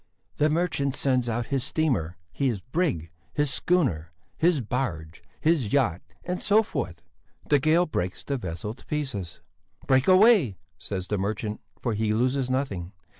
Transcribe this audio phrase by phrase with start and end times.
[0.37, 6.41] "The merchant sends out his steamer, his brig, his schooner, his barge, his yacht, and
[6.41, 7.03] so forth.
[7.47, 9.41] The gale breaks the vessel to pieces.
[9.85, 12.93] 'Break away!' says the merchant, for he loses nothing.